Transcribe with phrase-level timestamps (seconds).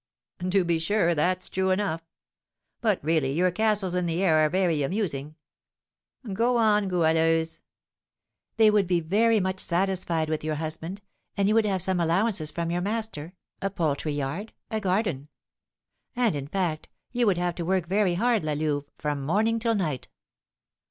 [0.49, 2.01] "To be sure; that's true enough.
[2.81, 5.35] But really your castles in the air are very amusing.
[6.33, 7.61] Go on, Goualeuse."
[8.57, 11.03] "They would be very much satisfied with your husband,
[11.37, 15.27] and you would have some allowances from your master, a poultry yard, a garden;
[16.15, 19.75] and, in fact, you would have to work very hard, La Louve, from morning till
[19.75, 20.07] night."